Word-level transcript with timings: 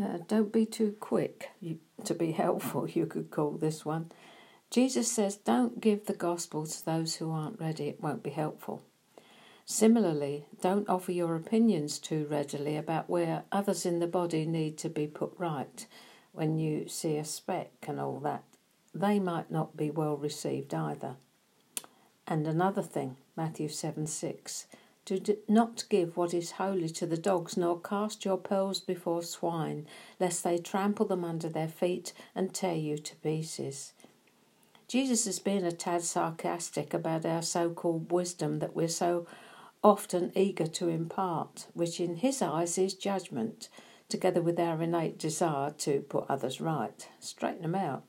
Uh, 0.00 0.18
don't 0.28 0.52
be 0.52 0.64
too 0.64 0.96
quick 1.00 1.50
to 2.04 2.14
be 2.14 2.32
helpful, 2.32 2.88
you 2.88 3.06
could 3.06 3.30
call 3.30 3.52
this 3.52 3.84
one. 3.84 4.10
Jesus 4.70 5.10
says, 5.10 5.36
Don't 5.36 5.80
give 5.80 6.06
the 6.06 6.14
gospel 6.14 6.64
to 6.64 6.84
those 6.86 7.16
who 7.16 7.30
aren't 7.30 7.60
ready, 7.60 7.88
it 7.88 8.00
won't 8.00 8.22
be 8.22 8.30
helpful. 8.30 8.82
Similarly, 9.66 10.46
don't 10.60 10.88
offer 10.88 11.12
your 11.12 11.36
opinions 11.36 11.98
too 11.98 12.26
readily 12.30 12.76
about 12.76 13.10
where 13.10 13.44
others 13.52 13.84
in 13.84 14.00
the 14.00 14.06
body 14.06 14.46
need 14.46 14.78
to 14.78 14.88
be 14.88 15.06
put 15.06 15.32
right 15.38 15.86
when 16.32 16.58
you 16.58 16.88
see 16.88 17.16
a 17.16 17.24
speck 17.24 17.72
and 17.86 18.00
all 18.00 18.20
that. 18.20 18.44
They 18.94 19.20
might 19.20 19.50
not 19.50 19.76
be 19.76 19.90
well 19.90 20.16
received 20.16 20.72
either. 20.72 21.16
And 22.26 22.46
another 22.46 22.82
thing, 22.82 23.16
Matthew 23.36 23.68
7 23.68 24.06
6. 24.06 24.66
Do 25.04 25.20
not 25.48 25.84
give 25.88 26.16
what 26.16 26.34
is 26.34 26.52
holy 26.52 26.88
to 26.90 27.06
the 27.06 27.16
dogs, 27.16 27.56
nor 27.56 27.80
cast 27.80 28.24
your 28.24 28.36
pearls 28.36 28.80
before 28.80 29.22
swine, 29.22 29.86
lest 30.20 30.44
they 30.44 30.58
trample 30.58 31.06
them 31.06 31.24
under 31.24 31.48
their 31.48 31.68
feet 31.68 32.12
and 32.34 32.54
tear 32.54 32.74
you 32.74 32.98
to 32.98 33.16
pieces. 33.16 33.92
Jesus 34.86 35.24
has 35.24 35.38
been 35.38 35.64
a 35.64 35.72
tad 35.72 36.02
sarcastic 36.02 36.92
about 36.92 37.24
our 37.24 37.42
so 37.42 37.70
called 37.70 38.12
wisdom 38.12 38.58
that 38.58 38.76
we're 38.76 38.88
so 38.88 39.26
often 39.82 40.32
eager 40.34 40.66
to 40.66 40.88
impart, 40.88 41.66
which 41.74 42.00
in 42.00 42.16
his 42.16 42.42
eyes 42.42 42.76
is 42.76 42.94
judgment, 42.94 43.68
together 44.08 44.42
with 44.42 44.58
our 44.60 44.82
innate 44.82 45.18
desire 45.18 45.70
to 45.70 46.00
put 46.02 46.26
others 46.28 46.60
right, 46.60 47.08
straighten 47.20 47.62
them 47.62 47.74
out 47.74 48.04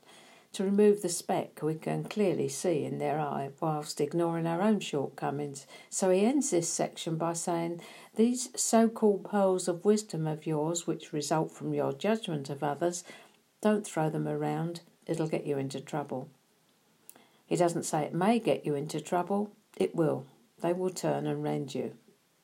to 0.52 0.64
remove 0.64 1.00
the 1.00 1.08
speck 1.08 1.62
we 1.62 1.74
can 1.74 2.04
clearly 2.04 2.48
see 2.48 2.84
in 2.84 2.98
their 2.98 3.18
eye, 3.18 3.50
whilst 3.60 4.00
ignoring 4.00 4.46
our 4.46 4.60
own 4.60 4.80
shortcomings. 4.80 5.66
So 5.88 6.10
he 6.10 6.24
ends 6.24 6.50
this 6.50 6.68
section 6.68 7.16
by 7.16 7.32
saying, 7.32 7.80
These 8.16 8.50
so 8.54 8.88
called 8.88 9.24
pearls 9.24 9.66
of 9.68 9.84
wisdom 9.84 10.26
of 10.26 10.46
yours, 10.46 10.86
which 10.86 11.12
result 11.12 11.50
from 11.50 11.72
your 11.72 11.92
judgment 11.92 12.50
of 12.50 12.62
others, 12.62 13.02
don't 13.62 13.86
throw 13.86 14.10
them 14.10 14.28
around, 14.28 14.82
it'll 15.06 15.28
get 15.28 15.46
you 15.46 15.56
into 15.56 15.80
trouble. 15.80 16.28
He 17.46 17.56
doesn't 17.56 17.84
say 17.84 18.02
it 18.02 18.14
may 18.14 18.38
get 18.38 18.66
you 18.66 18.74
into 18.74 19.00
trouble, 19.00 19.52
it 19.76 19.94
will. 19.94 20.26
They 20.60 20.72
will 20.72 20.90
turn 20.90 21.26
and 21.26 21.42
rend 21.42 21.74
you, 21.74 21.94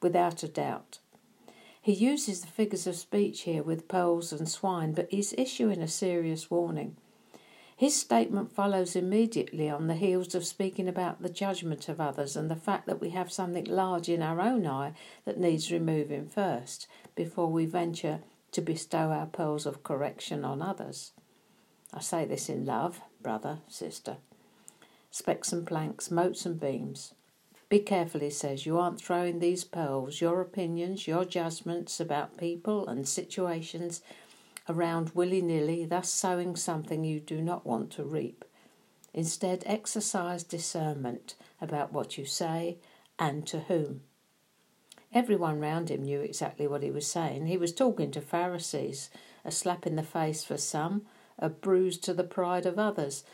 without 0.00 0.42
a 0.42 0.48
doubt. 0.48 0.98
He 1.80 1.92
uses 1.92 2.40
the 2.40 2.48
figures 2.48 2.86
of 2.86 2.96
speech 2.96 3.42
here 3.42 3.62
with 3.62 3.88
pearls 3.88 4.32
and 4.32 4.48
swine, 4.48 4.92
but 4.92 5.10
he's 5.10 5.34
issuing 5.38 5.80
a 5.80 5.88
serious 5.88 6.50
warning. 6.50 6.96
His 7.78 7.94
statement 7.94 8.52
follows 8.52 8.96
immediately 8.96 9.70
on 9.70 9.86
the 9.86 9.94
heels 9.94 10.34
of 10.34 10.44
speaking 10.44 10.88
about 10.88 11.22
the 11.22 11.28
judgment 11.28 11.88
of 11.88 12.00
others 12.00 12.34
and 12.34 12.50
the 12.50 12.56
fact 12.56 12.88
that 12.88 13.00
we 13.00 13.10
have 13.10 13.30
something 13.30 13.66
large 13.66 14.08
in 14.08 14.20
our 14.20 14.40
own 14.40 14.66
eye 14.66 14.94
that 15.24 15.38
needs 15.38 15.70
removing 15.70 16.26
first 16.26 16.88
before 17.14 17.46
we 17.46 17.66
venture 17.66 18.18
to 18.50 18.60
bestow 18.60 19.12
our 19.12 19.26
pearls 19.26 19.64
of 19.64 19.84
correction 19.84 20.44
on 20.44 20.60
others. 20.60 21.12
I 21.94 22.00
say 22.00 22.24
this 22.24 22.48
in 22.48 22.66
love, 22.66 23.00
brother, 23.22 23.60
sister. 23.68 24.16
Specks 25.12 25.52
and 25.52 25.64
planks, 25.64 26.10
motes 26.10 26.44
and 26.44 26.58
beams. 26.58 27.14
Be 27.68 27.78
careful, 27.78 28.22
he 28.22 28.30
says, 28.30 28.66
you 28.66 28.76
aren't 28.76 29.00
throwing 29.00 29.38
these 29.38 29.62
pearls, 29.62 30.20
your 30.20 30.40
opinions, 30.40 31.06
your 31.06 31.24
judgments 31.24 32.00
about 32.00 32.38
people 32.38 32.88
and 32.88 33.06
situations 33.06 34.02
around 34.68 35.10
willy 35.14 35.40
nilly, 35.40 35.84
thus 35.84 36.10
sowing 36.10 36.56
something 36.56 37.04
you 37.04 37.20
do 37.20 37.40
not 37.40 37.66
want 37.66 37.90
to 37.92 38.04
reap. 38.04 38.44
Instead, 39.14 39.62
exercise 39.66 40.44
discernment 40.44 41.34
about 41.60 41.92
what 41.92 42.18
you 42.18 42.24
say 42.24 42.78
and 43.18 43.46
to 43.46 43.60
whom. 43.60 44.02
Everyone 45.12 45.58
round 45.58 45.90
him 45.90 46.02
knew 46.02 46.20
exactly 46.20 46.66
what 46.66 46.82
he 46.82 46.90
was 46.90 47.06
saying. 47.06 47.46
He 47.46 47.56
was 47.56 47.72
talking 47.72 48.10
to 48.10 48.20
Pharisees, 48.20 49.08
a 49.44 49.50
slap 49.50 49.86
in 49.86 49.96
the 49.96 50.02
face 50.02 50.44
for 50.44 50.58
some, 50.58 51.06
a 51.38 51.48
bruise 51.48 51.98
to 51.98 52.12
the 52.12 52.24
pride 52.24 52.66
of 52.66 52.78
others. 52.78 53.24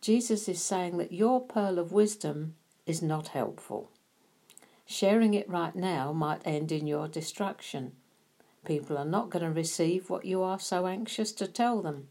Jesus 0.00 0.48
is 0.48 0.62
saying 0.62 0.96
that 0.96 1.12
your 1.12 1.40
pearl 1.40 1.78
of 1.78 1.92
wisdom 1.92 2.54
is 2.86 3.02
not 3.02 3.28
helpful. 3.28 3.90
Sharing 4.86 5.34
it 5.34 5.48
right 5.50 5.76
now 5.76 6.12
might 6.12 6.46
end 6.46 6.72
in 6.72 6.86
your 6.86 7.08
destruction. 7.08 7.92
People 8.64 8.98
are 8.98 9.04
not 9.04 9.30
going 9.30 9.44
to 9.44 9.50
receive 9.50 10.10
what 10.10 10.24
you 10.24 10.42
are 10.42 10.58
so 10.58 10.86
anxious 10.86 11.32
to 11.32 11.46
tell 11.46 11.80
them. 11.80 12.08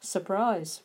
Surprise. 0.00 0.82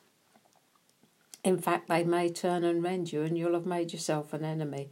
In 1.44 1.58
fact, 1.58 1.90
they 1.90 2.04
may 2.04 2.30
turn 2.30 2.64
and 2.64 2.84
rend 2.84 3.12
you, 3.12 3.24
and 3.24 3.38
you'll 3.38 3.54
have 3.54 3.66
made 3.66 3.94
yourself 3.94 4.34
an 4.34 4.44
enemy. 4.44 4.90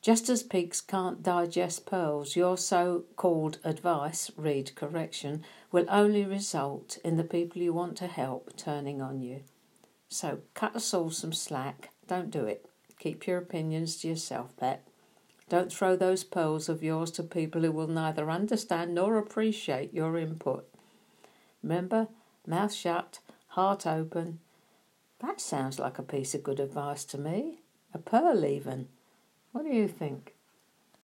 Just 0.00 0.28
as 0.28 0.42
pigs 0.42 0.80
can't 0.80 1.22
digest 1.22 1.84
pearls, 1.84 2.36
your 2.36 2.56
so 2.56 3.04
called 3.16 3.58
advice, 3.64 4.30
read 4.36 4.74
correction, 4.76 5.44
will 5.72 5.86
only 5.88 6.24
result 6.24 6.98
in 7.04 7.16
the 7.16 7.24
people 7.24 7.60
you 7.60 7.72
want 7.72 7.96
to 7.96 8.06
help 8.06 8.56
turning 8.56 9.02
on 9.02 9.20
you. 9.20 9.42
So 10.08 10.38
cut 10.54 10.76
us 10.76 10.94
all 10.94 11.10
some 11.10 11.32
slack. 11.32 11.90
Don't 12.06 12.30
do 12.30 12.44
it. 12.44 12.66
Keep 12.98 13.26
your 13.26 13.38
opinions 13.38 13.96
to 13.98 14.08
yourself, 14.08 14.56
pet. 14.56 14.87
Don't 15.48 15.72
throw 15.72 15.96
those 15.96 16.24
pearls 16.24 16.68
of 16.68 16.82
yours 16.82 17.10
to 17.12 17.22
people 17.22 17.62
who 17.62 17.72
will 17.72 17.86
neither 17.86 18.30
understand 18.30 18.94
nor 18.94 19.16
appreciate 19.16 19.94
your 19.94 20.18
input. 20.18 20.68
Remember, 21.62 22.08
mouth 22.46 22.72
shut, 22.72 23.20
heart 23.48 23.86
open. 23.86 24.40
That 25.20 25.40
sounds 25.40 25.78
like 25.78 25.98
a 25.98 26.02
piece 26.02 26.34
of 26.34 26.42
good 26.42 26.60
advice 26.60 27.04
to 27.06 27.18
me. 27.18 27.60
A 27.94 27.98
pearl, 27.98 28.44
even. 28.44 28.88
What 29.52 29.64
do 29.64 29.70
you 29.70 29.88
think? 29.88 30.34